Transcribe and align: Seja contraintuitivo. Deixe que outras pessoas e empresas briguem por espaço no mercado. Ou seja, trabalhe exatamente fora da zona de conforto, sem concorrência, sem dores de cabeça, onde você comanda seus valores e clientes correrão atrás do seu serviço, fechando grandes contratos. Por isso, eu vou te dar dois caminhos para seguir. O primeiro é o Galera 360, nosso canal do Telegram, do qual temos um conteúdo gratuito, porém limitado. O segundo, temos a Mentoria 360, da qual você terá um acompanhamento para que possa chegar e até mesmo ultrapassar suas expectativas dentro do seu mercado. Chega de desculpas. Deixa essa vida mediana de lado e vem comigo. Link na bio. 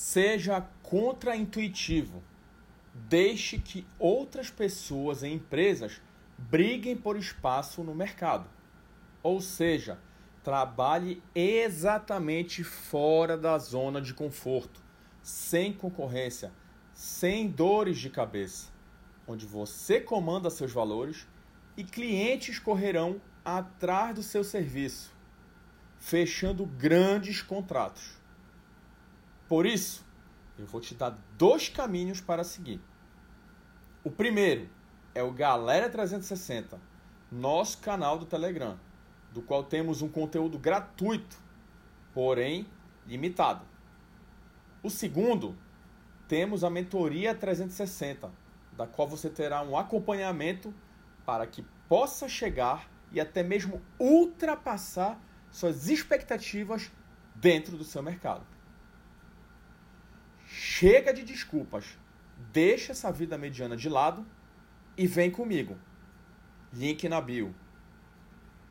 Seja 0.00 0.64
contraintuitivo. 0.80 2.22
Deixe 2.94 3.58
que 3.58 3.84
outras 3.98 4.48
pessoas 4.48 5.24
e 5.24 5.26
empresas 5.26 6.00
briguem 6.38 6.96
por 6.96 7.16
espaço 7.16 7.82
no 7.82 7.96
mercado. 7.96 8.48
Ou 9.24 9.40
seja, 9.40 9.98
trabalhe 10.44 11.20
exatamente 11.34 12.62
fora 12.62 13.36
da 13.36 13.58
zona 13.58 14.00
de 14.00 14.14
conforto, 14.14 14.80
sem 15.20 15.72
concorrência, 15.72 16.52
sem 16.94 17.48
dores 17.48 17.98
de 17.98 18.08
cabeça, 18.08 18.68
onde 19.26 19.46
você 19.46 20.00
comanda 20.00 20.48
seus 20.48 20.72
valores 20.72 21.26
e 21.76 21.82
clientes 21.82 22.60
correrão 22.60 23.20
atrás 23.44 24.14
do 24.14 24.22
seu 24.22 24.44
serviço, 24.44 25.12
fechando 25.98 26.64
grandes 26.64 27.42
contratos. 27.42 28.16
Por 29.48 29.64
isso, 29.64 30.04
eu 30.58 30.66
vou 30.66 30.78
te 30.78 30.94
dar 30.94 31.18
dois 31.38 31.70
caminhos 31.70 32.20
para 32.20 32.44
seguir. 32.44 32.82
O 34.04 34.10
primeiro 34.10 34.68
é 35.14 35.22
o 35.22 35.32
Galera 35.32 35.88
360, 35.88 36.78
nosso 37.32 37.78
canal 37.78 38.18
do 38.18 38.26
Telegram, 38.26 38.78
do 39.32 39.40
qual 39.40 39.64
temos 39.64 40.02
um 40.02 40.08
conteúdo 40.08 40.58
gratuito, 40.58 41.36
porém 42.12 42.66
limitado. 43.06 43.64
O 44.82 44.90
segundo, 44.90 45.56
temos 46.28 46.62
a 46.62 46.68
Mentoria 46.68 47.34
360, 47.34 48.30
da 48.76 48.86
qual 48.86 49.08
você 49.08 49.30
terá 49.30 49.62
um 49.62 49.78
acompanhamento 49.78 50.74
para 51.24 51.46
que 51.46 51.64
possa 51.88 52.28
chegar 52.28 52.86
e 53.10 53.18
até 53.18 53.42
mesmo 53.42 53.80
ultrapassar 53.98 55.18
suas 55.50 55.88
expectativas 55.88 56.92
dentro 57.34 57.78
do 57.78 57.84
seu 57.84 58.02
mercado. 58.02 58.57
Chega 60.60 61.14
de 61.14 61.22
desculpas. 61.22 61.96
Deixa 62.52 62.90
essa 62.90 63.12
vida 63.12 63.38
mediana 63.38 63.76
de 63.76 63.88
lado 63.88 64.26
e 64.96 65.06
vem 65.06 65.30
comigo. 65.30 65.78
Link 66.72 67.08
na 67.08 67.20
bio. 67.20 67.54